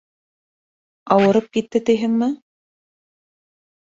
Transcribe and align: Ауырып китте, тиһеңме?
Ауырып 1.15 1.51
китте, 1.57 1.81
тиһеңме? 1.89 2.31